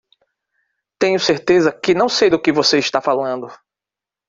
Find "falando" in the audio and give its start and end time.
3.01-3.47